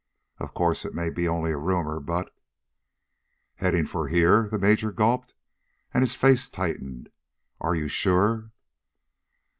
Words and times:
Of 0.39 0.55
course, 0.55 0.83
it 0.83 0.95
may 0.95 1.11
be 1.11 1.27
only 1.27 1.51
a 1.51 1.57
rumor, 1.59 1.99
but" 1.99 2.33
"Heading 3.57 3.85
for 3.85 4.07
here?" 4.07 4.49
the 4.49 4.57
Major 4.57 4.91
gulped, 4.91 5.35
and 5.93 6.01
his 6.01 6.15
face 6.15 6.49
tightened. 6.49 7.09
"Are 7.59 7.75
you 7.75 7.87
sure?" 7.87 8.49